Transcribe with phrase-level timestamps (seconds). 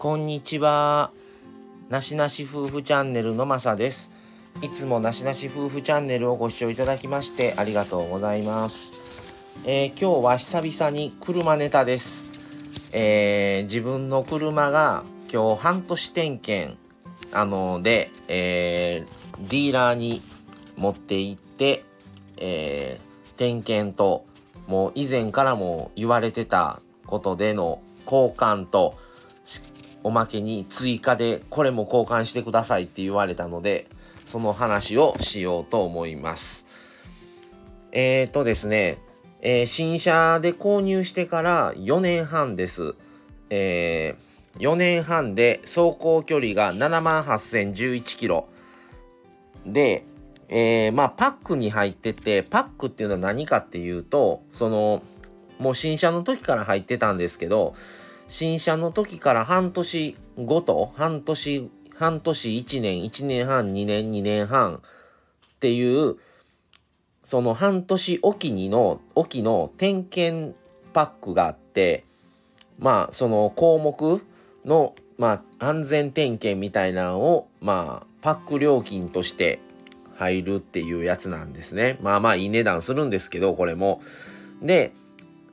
[0.00, 1.10] こんにちは。
[1.90, 4.10] なしなし夫婦チャンネルのまさです。
[4.62, 8.92] いつもなしなし夫婦チャンネルをご視聴いただきましてありがとうございます。
[9.66, 12.30] えー、今日は久々に車ネタです。
[12.92, 16.78] えー、自分の車が今日半年点検
[17.30, 20.22] あので、えー、ディーラーに
[20.78, 21.84] 持って行って、
[22.38, 24.24] えー、点検と
[24.66, 28.98] もう以前からも言われてたことでの交換と
[30.02, 33.86] おまけに追加でこれも交換してくださいって言われたので
[34.26, 36.66] その話をしようと思います。
[37.92, 38.98] えーとですね、
[39.40, 42.94] えー、新車で購入してから4年半です。
[43.50, 48.48] えー、4年半で走行距離が78,011キロ。
[49.66, 50.04] で
[50.52, 55.02] えー、まあパックに入っててパックっていうのは何かっていうとその
[55.60, 57.74] もう新車の時から入ってたんですけど
[58.30, 64.80] 新車の時から半年ごと半年半年1年1年半2年2年半っ
[65.58, 66.16] ていう
[67.24, 70.54] その半年おきにのおきの点検
[70.92, 72.04] パックがあって
[72.78, 74.22] まあその項目
[74.64, 79.58] のまあ安全点検みたいなのをまあパック料金として
[80.14, 81.98] 入るっていうやつなんですね。
[82.00, 84.02] まあまあいい値段するんですけど、これも。
[84.60, 84.92] で、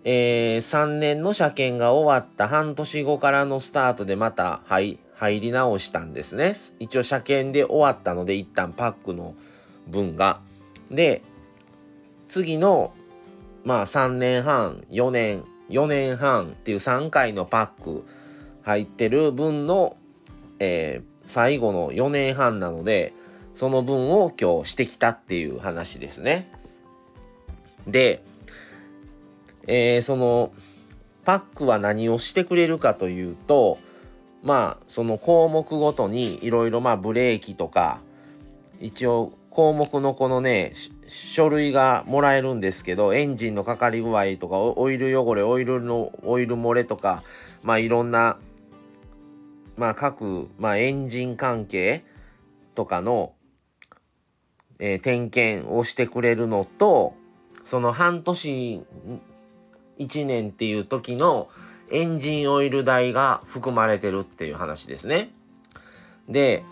[0.09, 6.55] えー、3年の車検が終わった半年後からのスタートでまた入入り直したんですね。
[6.79, 9.35] 一応車検で終わったので一旦パックの
[9.85, 10.39] 分が。
[10.89, 11.23] で、
[12.29, 12.93] 次の
[13.65, 18.05] まあ3年半、4年、4年半っていう3回のパック
[18.61, 19.97] 入ってる分の、
[20.59, 23.11] えー、最後の4年半なので、
[23.53, 26.49] その分を今日してきたっていう話ですね。
[27.85, 28.23] で、
[29.67, 30.51] えー、その
[31.25, 33.77] パックは何をしてくれるかというと
[34.43, 37.99] まあその項目ごとにいろいろまあブレーキとか
[38.79, 40.73] 一応項目のこのね
[41.07, 47.23] 書類がもらえるんですけどエンジンのかかり具合とかオイル汚れオイルのオイル漏れとか
[47.63, 48.37] まあいろんな
[49.75, 52.03] まあ各、まあ、エンジン関係
[52.73, 53.33] とかの
[54.79, 57.15] えー、点検をしてくれるのと
[57.63, 58.85] その半年
[59.99, 61.49] 1年っていう時の
[61.89, 65.29] エンジンオイル代が含まれてるっていう話ですね。
[66.27, 66.63] で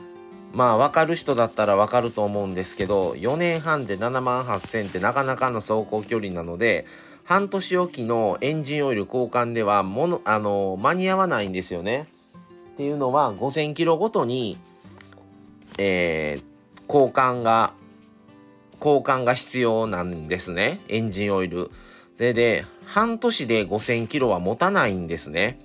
[0.53, 6.85] まあ分かる人だったら分かると思うんですけど4年半で7万8000ってなかなかの走行距離なので
[7.25, 12.07] 半年おきのエンジンオイル交換ではものあの間に合わないんですよね。
[12.73, 14.57] っていうのは5000キロごとに、
[15.77, 17.73] えー、交換が
[18.79, 20.79] 交換が必要なんですね。
[20.87, 21.71] エンジンオイル。
[22.17, 25.59] で、で、半年で5000キロは持たないんですね。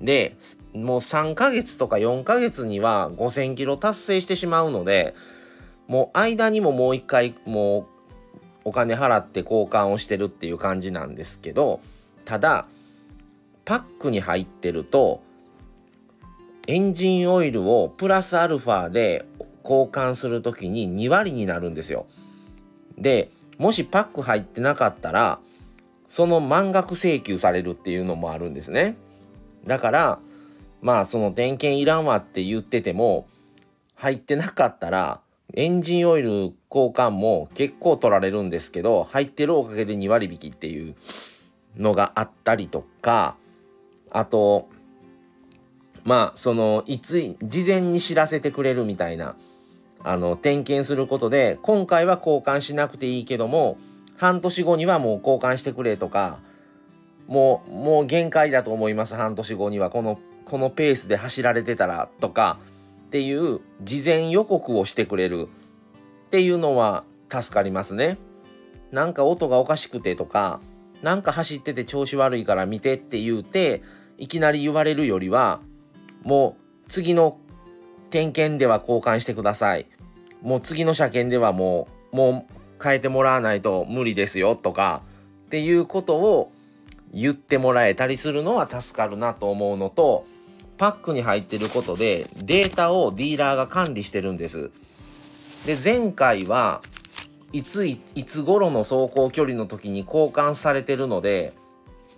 [0.00, 0.36] で、
[0.74, 5.14] もう3ヶ月とか4ヶ月には5000キロ達成してしまうので、
[5.86, 7.86] もう間にももう一回もう
[8.64, 11.80] お金払って交換をしてるっていう感じなんですけど、
[12.24, 12.66] ただ、
[13.64, 15.22] パックに入ってると、
[16.66, 19.26] エンジンオイルをプラスアルファで
[19.62, 22.06] 交換する時に2割になるんですよ。
[22.96, 25.40] でもしパック入ってなかったら
[26.08, 28.96] その満額請求されるっていうのもあるんですね。
[29.66, 30.18] だから
[30.82, 33.26] まあその点検いらんわって言ってても
[33.94, 35.20] 入ってなかったら
[35.54, 40.94] エンジンオイル交換も結構取られるんですけど入ってるおかげで2割引きっていう
[41.76, 43.36] のがあったりとか
[44.10, 44.68] あと
[46.04, 49.36] まあそのいつ事前に知らせてくれるみたいな
[50.02, 53.78] あの点検することで今回は交換しなくていいけども
[54.16, 56.38] 半年後にはもう交換してくれとか
[57.26, 62.58] もうもう限界だと思います半年後にはこのこのペースで走られてたらとか
[63.06, 65.48] っていう事前予告をしてくれる
[66.26, 68.18] っていうのは助かりますね。
[68.92, 70.60] なんか音がおかしくてとか
[71.02, 73.82] なんか走ってて調子悪いから見てって言うて
[74.18, 75.60] いきなり言われるよりは
[76.22, 76.56] も
[76.86, 77.38] う次の
[78.10, 79.86] 点検では交換してください。
[80.42, 85.02] もう次の車検ではもう、もう変えてもらわないと無理ですよとか
[85.46, 86.52] っていうことを
[87.12, 90.26] 言ってもらえたりするのは助かるなと思うのと、
[90.76, 94.70] パックに入ってることでデータをディーラーが管理してるんです。
[95.66, 96.82] で、前回は
[97.52, 101.52] いついつ頃の走行距離の時に交換されてるので、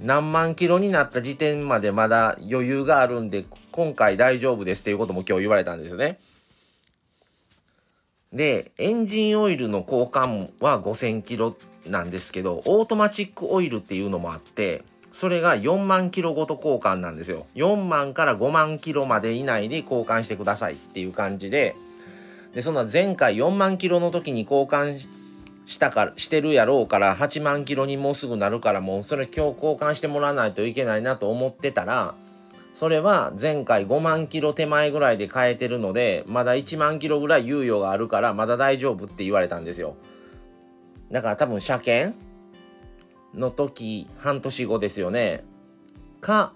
[0.01, 6.19] 何万キロになった時点までまだ余裕があるんで今回大丈夫ですっていうことも今日言われたんですね。
[8.37, 11.57] でエンジンオイルの交換は5000キロ
[11.89, 17.47] なんですけどオートマチックオイルっていうのもあってそれが4万キロごと交換なんですよ。
[17.55, 21.75] 4万から5万キロまで以内で交換してくださいっていう感じで
[22.55, 25.01] でそんな前回4万キロの時に交換
[25.65, 32.15] したかしてるやろうから8万キロにもうすぐなるからもうそれ今日交換してもらわないといけないなと思ってたら
[32.77, 39.97] それは前回5万キロ手前ぐらいで変えてるのでまだ1万キロぐらい猶予があるからまだ大丈夫って言われたんですよ。
[41.11, 42.15] だから多分車検
[43.33, 45.43] の時半年後ですよね。
[46.21, 46.53] か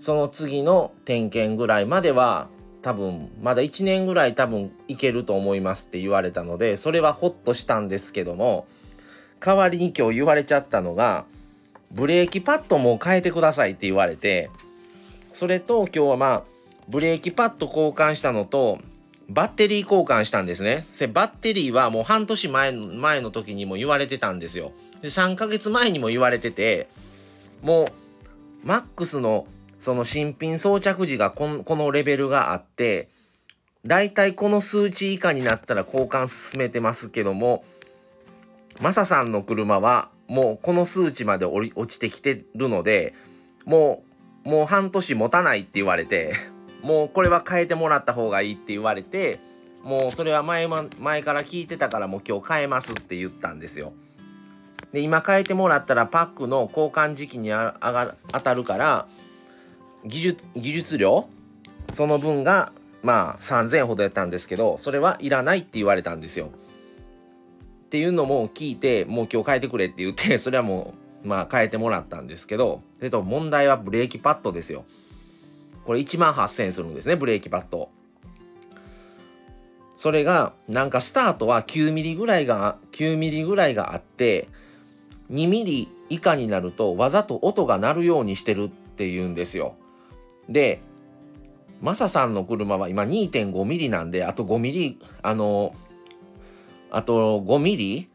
[0.00, 2.48] その次の点検ぐらいまでは
[2.82, 8.66] 多分まだ1年ぐらい多分いけると思いますって言われたのでそれはホッとしたんですけども
[9.40, 11.24] 代わりに今日言われちゃったのが
[11.90, 14.50] ブレーキパッドも変えてくださいって言われて
[15.34, 16.42] それと今日はまあ
[16.88, 18.78] ブレーキパッド交換したのと
[19.28, 20.86] バッテリー交換したんですね。
[21.12, 24.72] バッテリーはもう半年前前の時にも言われてたんですよ。
[25.02, 26.88] で3ヶ月前にも言われてて
[27.62, 27.86] もう
[28.66, 29.46] マックスの
[29.80, 33.08] その新品装着時がこのレベルがあって
[33.84, 37.64] だいたいこの数値以下になったら交換進めてますけども
[38.80, 43.14] マサさんの車はもうこの数値まで落ちてきてるので
[43.66, 44.13] もう
[44.44, 46.34] もう半年持たないって言われて、
[46.82, 49.38] もうこれは変えてもらった方がいいって言われて、
[49.82, 53.92] もうそれは前前から聞いてたからもう今日変えますって言ったんですよ。
[54.92, 59.06] で、今変えてもらったらパックの交換時期にあが当たるから、
[60.04, 61.26] 技術、技術料
[61.94, 66.50] その分がまあ3000円ほどやったんですけど、それはいらないって言われたんですよ。
[67.86, 74.84] っていうのも聞いて、もう今日変えてくれって言って、それはもうまあ変えてもらったんですけど、えっと、問題はブレーキパッドですよ。
[75.84, 77.90] これ1万8000円するんですね、ブレーキパッド。
[79.96, 84.48] それが、なんかスタートは9ミリぐらいが、9ミリぐらいがあって、
[85.30, 89.76] 2ミリ以下になるとわざと音が鳴るようにしてるっていうんですよ。
[90.48, 90.82] で、
[91.80, 95.74] マサさんの車は今2.5ミリなんで、あと5ミリ、あの、
[96.90, 98.08] あと5ミリ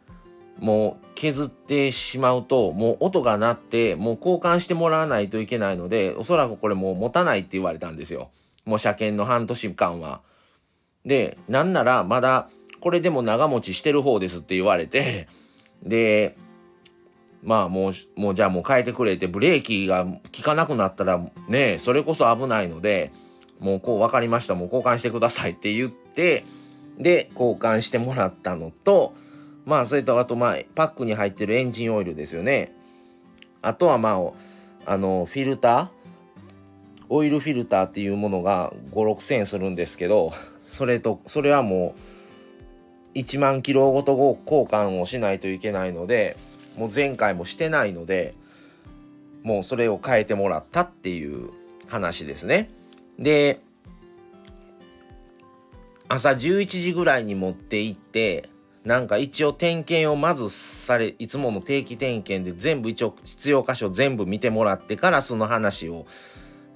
[0.59, 8.29] もう削ってしまうともう音が鳴ってもう交換してもらわないといけないのでおそらくこれもう持たないって言われたんですよ
[8.65, 10.21] もう車検の半年間は。
[11.05, 12.49] でなんならまだ
[12.81, 15.27] これでも長持ちしてる方ですって言われて
[15.81, 16.35] で
[17.41, 23.11] まあもうもうじゃあもう変えてくれてブレーキが効かなくなったらねそれこそ危ないので
[23.59, 26.45] もうこう分かりましたもう交換してくださいって言って
[26.97, 29.13] で交換してもらったのと
[29.65, 32.73] まあ、それと、あと、まあ、パックに入ってるエンジンオイルですよね。
[33.61, 34.19] あとは、ま
[34.85, 35.89] あ、あの、フィルター？
[37.09, 40.31] オイルフィルターっていうものが5、6千円するんですけど、
[40.63, 41.95] それと、それはも
[43.15, 44.11] う、1万キロごと
[44.45, 46.35] 交換をしないといけないので、
[46.77, 48.35] もう前回もしてないので、
[49.43, 51.49] もうそれを変えてもらったっていう
[51.87, 52.69] 話ですね。
[53.17, 53.59] で、
[56.07, 58.49] 朝11時ぐらいに持って行って、
[58.85, 66.05] なんか一応点検をまずされいつもの定期点検で全部一応必要箇所全部見てもらってからその話を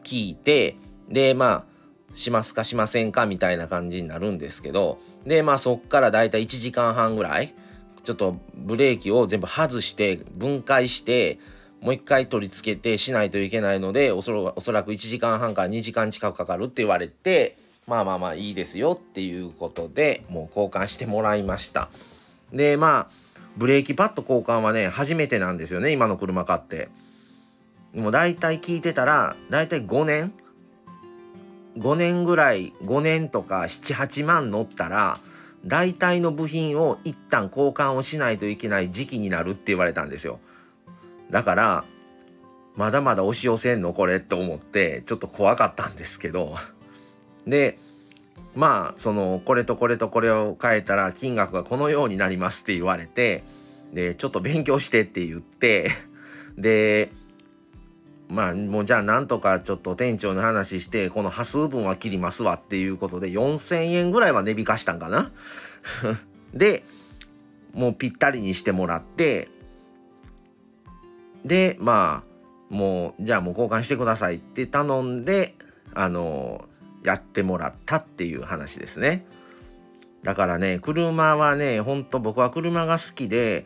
[0.04, 0.76] 聞いて
[1.10, 1.74] でまあ
[2.16, 7.56] しますかしませんかみたいな感じになるんですけどでまあそっからだいたい1時間半ぐらい
[8.04, 11.40] ちょっとブレーキを全部外して分解して
[11.82, 21.90] もう一回取り付けてしないといけないのでおそらく1時間半から2時間近くかかるって言われてまあまあまあいいですよっていうことでもう交換してもらいました。
[22.52, 23.24] でまあ
[23.58, 26.90] ブレーキパッド交換はね初めてなんですよね今の車買って。
[27.94, 30.34] もう大体聞いてたら大体5年
[31.78, 35.20] 5年ぐらい5年とか78万乗ったら
[35.66, 40.40] 大体の部品を一旦交換をしないといけない時期になるって言われたんですよ。
[41.30, 41.86] だから
[42.76, 46.56] まだまだ押し寄せんのこれって思ってちょっと怖かったんですけど。
[47.48, 47.78] で
[48.56, 53.44] まあそのこれとこれとこれを変えたら金額がこのようになりますって言われて
[53.94, 55.90] でちょっと勉強してって言って
[56.58, 57.12] で
[58.30, 65.32] まあもうじゃあなんとかちょっと店長の話してこの端数分は切りますわっていうことで4,000円ぐらいは値引かしたんかな？
[66.54, 66.84] で
[67.74, 69.50] もうぴったりにしてもらって
[71.44, 75.56] でまあもうじゃあもう交換してくださいって頼んで
[75.94, 76.66] あの
[77.04, 79.26] やってもらったっていう話ですね。
[80.24, 83.66] だからね車はねほんと僕は車が好きで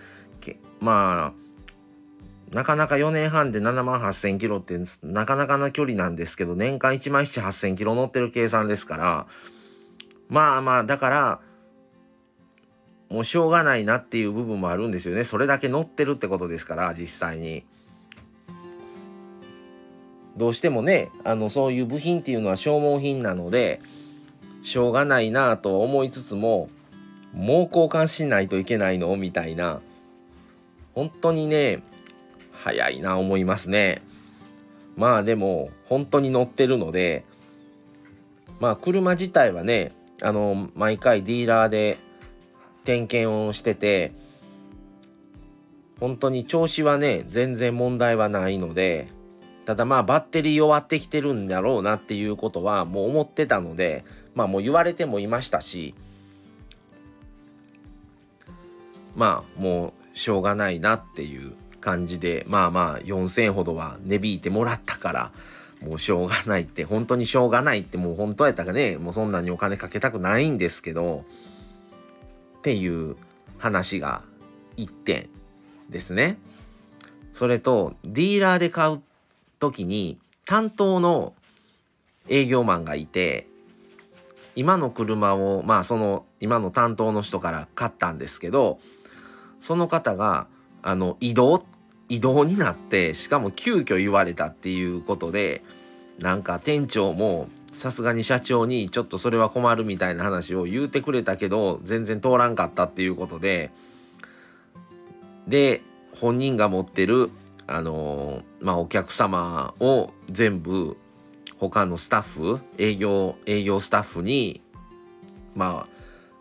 [0.80, 9.28] まあなかなか4年半で7万8,000キロってなかなかな距離なんですけど年間1万7 8,000キロ乗ってる計算ですから
[10.30, 11.40] まあまあだから
[13.10, 17.66] もうしょうがないなっていう部分もあるんですよねそれだけ乗ってるってことですから実際に。
[20.38, 23.82] どうしてもねあのそういう部品っていうのは消耗品なので
[24.62, 26.70] しょうがないなと思いつつも
[27.34, 29.82] もう交換しないといけないのみたいな
[30.94, 31.82] 本当にね
[32.52, 34.02] 早いな思いますね。
[34.96, 37.24] まあでも本当に乗ってるので
[38.60, 39.92] まあ車自体はね
[40.22, 42.00] あの毎回ディーラーで
[42.84, 44.12] 点検をしてて
[46.00, 49.08] 本当に調子はね全然問題はないので
[49.68, 55.94] ただまあバッテリー弱ってきてるんだろうなっていうことはもう思ってたのでまあもう言われてもいましたし
[59.14, 65.32] まあもうしょうがないなっていう感じでまあまあ4,000ほどは値引いてもらったから
[65.82, 71.26] もうしょうがないって本当にしょうがないってもう本当やったらねもうそんなにお金かけたくないんですけど
[72.60, 73.18] っていう
[73.58, 74.22] 話が
[74.78, 75.28] 1点
[75.90, 76.38] ですね。
[77.34, 79.02] それとディーラーで買う
[79.60, 81.34] 時に担当の
[82.30, 83.48] 営業マンがいて
[84.56, 88.80] 今の車をまあその今の担当の人から買ったんですけど
[89.60, 90.48] その方が
[90.82, 91.64] あの移動
[92.10, 95.62] 移動になってしかも急遽言われたっていうことで
[96.20, 103.72] なんか店長もさすがに社長にちょっとそれは困るみたいな話を言うてくれたけど全然通らんかったっていうことで
[105.48, 105.82] で
[106.20, 107.30] 本人が持ってる
[107.68, 110.98] あの、まあお客様を全部
[111.60, 114.62] 他のスタッフ営業営業スタッフに
[115.56, 115.98] まあ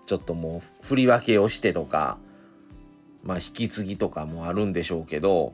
[0.06, 2.18] ちょっともう振り分けをしてとか
[3.24, 5.52] まあ引き継ぎとかもあるんでしょうけど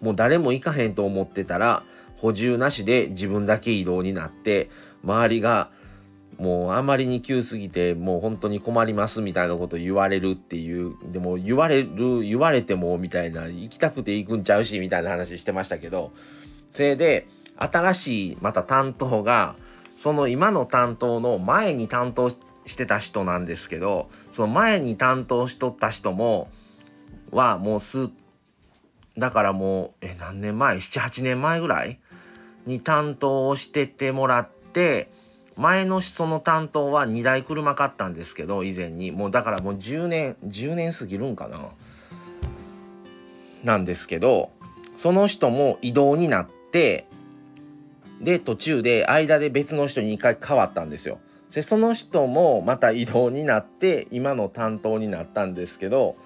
[0.00, 1.82] もう誰も行かへんと思ってたら
[2.16, 4.70] 補充なしで自分だけ移動になって
[5.04, 5.70] 周りが
[6.38, 16.12] もうあまりに急すぎてもう本当に困りますみたいなこと言われるっていうでも言われる言われてもみたいな行きたくて行くんちゃうしみたいな話してましたけど
[16.74, 17.26] それで
[17.56, 19.54] 新しいまた担当が
[19.96, 22.38] その今の担当の前に担当し
[22.76, 26.50] てた人なんですけどその前に担当しとった人も
[27.30, 28.10] はもうす
[29.16, 31.98] だからもうえ何年前？78年前ぐらい？
[32.66, 35.08] に担当をしててもらって
[35.56, 41.58] 前のその担当は2台車買ったんですけど以前にもうだからもう10年10年過ぎるんかな
[43.64, 44.50] なんですけど
[44.96, 47.06] その人も異動になって
[48.20, 51.18] で途中で間で別の人に2回変わったんですよ。
[51.52, 56.16] でその人もまた異動になって今の担当になったんですけど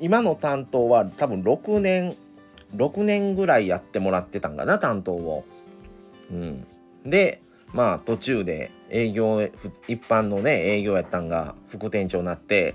[0.00, 2.16] 今の担当は多分6年
[2.74, 5.44] 6年ぐらいやってもらってたんかな担当を。
[6.30, 6.66] うん、
[7.04, 7.42] で
[7.74, 9.42] まあ途中で営業
[9.88, 12.74] 一般のね営業やったんが副店長になって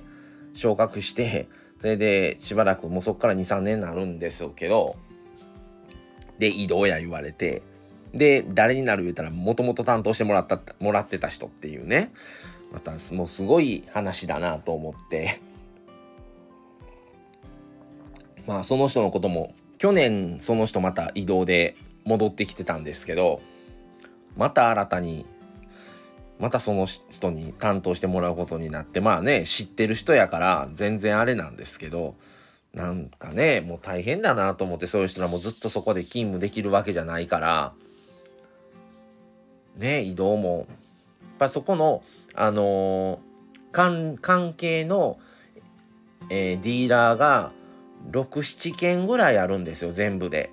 [0.54, 1.48] 昇格して
[1.80, 4.98] それでしばらくもうそっから23年になるんですけど
[6.38, 7.64] で移動や言われて
[8.14, 12.12] で誰になる言うたらもともと担当してもらったもらってた人っていうね
[12.74, 15.42] またもうすごい話だなと思って。
[18.48, 23.42] まあその人のことも去年その人また移動で戻ってきてたんですけど
[24.40, 25.26] また新たに
[26.40, 32.16] またその人に担当してもらうことになってまあね知ってる人やから全然あれなんですけど
[32.74, 37.74] なんかねもう大変だなと思ってそういう人らもずっとそこで勤務できるわけじゃないから
[39.76, 40.68] ね移動もやっ
[41.38, 42.02] ぱそこの
[42.34, 45.20] あのー、関係の、
[46.30, 47.52] えー、ディーラーが
[48.12, 50.52] 67件ぐらいあるんですよ全部で。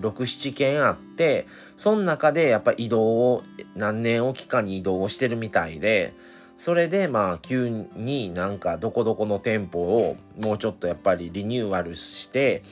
[0.00, 1.46] 67件あって
[1.76, 3.42] その中でやっぱ移動を
[3.76, 6.14] 何年おきかに移動をしてるみたいで
[6.56, 12.62] それでまあ急になんかどこどこの店舗をもうちょっとやっぱりリニューアルして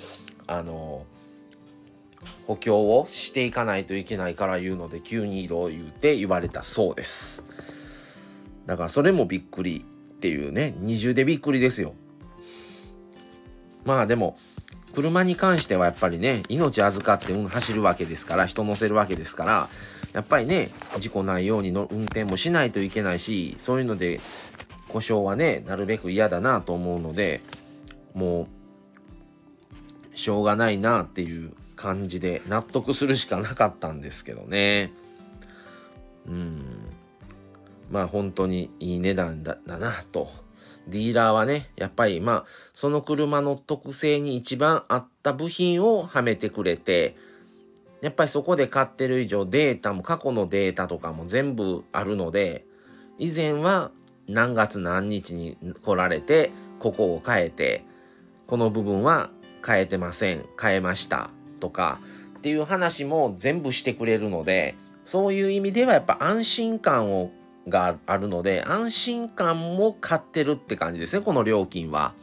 [0.46, 1.04] あの
[2.46, 7.44] 補強をしていかないといけないから言うので急に移動言うて言われたそうです。
[8.66, 11.94] だからそれもびっくりっていうね二重でびっくりですよ。
[13.84, 14.36] まあでも
[14.94, 19.68] 車に関してはやっぱりね命預かって走るわけですから人乗せるわけですから
[20.12, 20.68] やっぱりね
[20.98, 24.18] 事故ないようにの運転もしないといけないしそういうので
[24.88, 27.40] 故障はねなるべく嫌だなと思うので
[28.14, 28.48] も
[30.12, 34.92] うしょうがないなっていう感じで納得するしかなかったんですけどね。
[36.26, 36.90] うん。
[37.90, 40.28] まあ本当にいい値段だなと。
[40.88, 47.16] ディーラーはね、やっぱりまあ、その車の特性に一番合った部品をはめてくれて、
[48.00, 52.64] やっぱりそこで買ってる以上データも過去のデータとかも全部あるので、
[53.18, 53.90] 以前は
[54.26, 57.84] 何月何日に来られて、ここを変えて、
[58.46, 59.30] この部分は
[59.66, 62.00] 変えてません、変えましたとか、
[62.40, 67.30] っていう話も全部してくれるのでそういう意味ではやっぱ安心感を
[67.68, 72.14] があるので安心感も買ってるって感じですねこの料金は。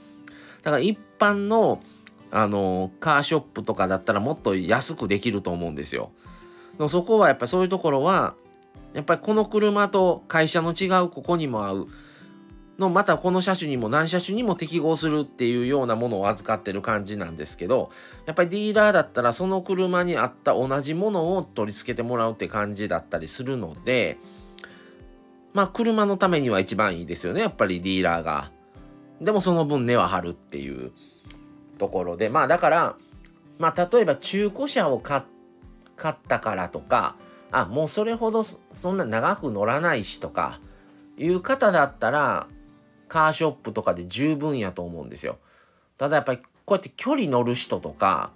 [0.64, 1.82] だから一般の
[2.30, 6.12] あのカーショップとかだったらもっと安くできると思うんですよ。
[6.78, 8.36] でもそこはやっぱそういうところは
[8.94, 11.88] やっぱりこの車と会社の違うここにも合う
[12.80, 17.90] のまたこの車種にも何車種にも適合するっていうようなものを預かってる感じなんですけど
[18.26, 24.18] やっぱりディーラーだったらその車に合った同じものを取り付けてもらうって感じだったりするので
[25.58, 28.52] まあ車のためには一番いいですよねやっぱりディーラーが。
[29.20, 30.92] でもその分値は張るっていう
[31.80, 32.96] ところでまあだから
[33.58, 37.16] まあ例えば中古車を買ったからとか
[37.50, 40.60] あもうそれほどそんな長く乗らないしとか
[41.18, 42.46] いう方だったら
[43.08, 45.40] カーショップとかで十分やと思うんですよ。
[45.98, 48.30] ただやっぱりこうやって距離乗る人とか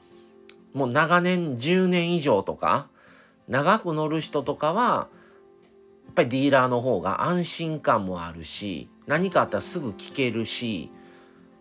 [0.73, 2.87] もう長年10年以上とか
[3.47, 5.07] 長く乗る人とかは
[6.11, 10.91] っぱりディーラーの方が安心感もあるし何かあったらすぐ聞けるし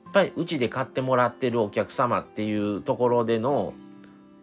[0.04, 3.74] やっぱりうちで買ってもらってるお客様っていうところでの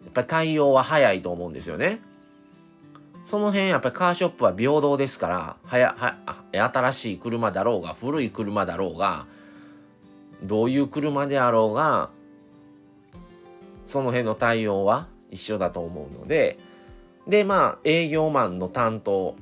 [0.04, 2.00] やっぱり対応は早いと思うんですよね。
[3.26, 6.16] その辺やっぱりカーショップは平等ですからはやは
[6.50, 9.26] 新しい車だろうが古い車だろうが
[10.42, 12.08] どういう車であろうが
[13.84, 16.58] その辺の対応は一緒だと思うので
[17.26, 19.36] でまあ営業マンの担当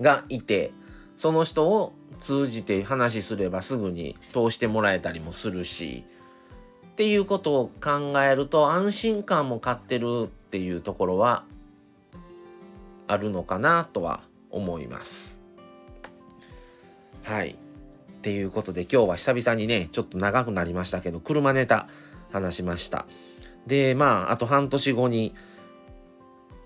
[0.00, 0.72] がいて
[1.16, 6.04] その人を通じて話すればすぐに通してもらえたりもするし
[6.92, 11.44] っていうことを考えると安心感も買ってるっていうところは
[13.06, 15.38] あるのかなとは思います。
[17.22, 17.50] はい。
[17.50, 17.54] っ
[18.20, 21.88] ていうことで今日は久々にねちょっと長くなりましたけど車ネタ
[22.32, 23.06] 話しました。
[23.66, 25.34] でまああと半年後に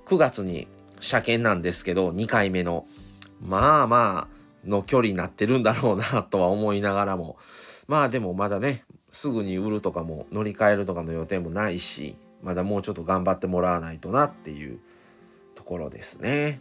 [0.06, 0.66] 9月に
[1.00, 2.86] 車検なんですけど2回目の
[3.42, 7.36] まあまあの距離になってるんだろうなとは思いながらも
[7.88, 14.78] まあでもまだねすぐに売るとかも乗り換えるとかの予定もないしまだもうちょっと頑張ってもらわないとなっていう
[15.54, 16.60] ところですね。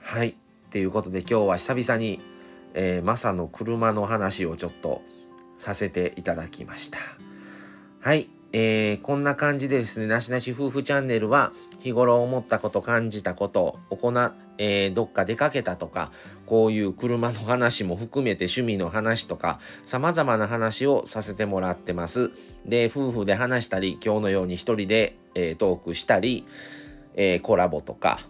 [0.00, 0.30] はい。
[0.30, 0.34] っ
[0.70, 2.20] ていうことで今日は久々に、
[2.74, 5.02] えー、マサの車の話をちょっと
[5.58, 6.98] させていただきました。
[8.00, 8.28] はい。
[8.54, 14.12] えー、こんな感じでですね、なしなし夫婦チャンネルは日頃思ったこと、感じたこと、行
[14.58, 16.12] えー、どっか出かけたとか、
[16.46, 22.30] こういう車の話も含めて趣味の話とか、様々な話をさせてもらってます。
[22.66, 26.46] で、夫婦で話したり、今日のように一人で、えー、トークしたり、
[27.14, 28.20] えー、コラボとか、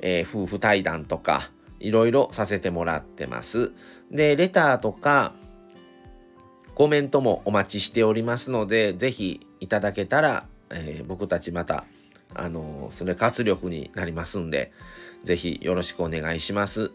[0.00, 3.72] え、夫婦対談とか、いろいろさせてもらってます。
[4.10, 5.32] で、レターとか、
[6.74, 11.84] コメントもお待ちしておりますので、ぜひいただけたら、え、僕たちまた、
[12.34, 14.72] あの、それ活力になりますんで、
[15.24, 16.90] ぜひよろしくお願いします。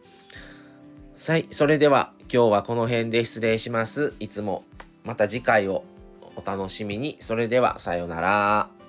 [1.27, 4.13] はい、それでは今日はこの辺で失礼します。
[4.19, 4.63] いつも
[5.03, 5.83] また次回を
[6.35, 7.17] お楽しみに。
[7.19, 8.82] それではさようなら。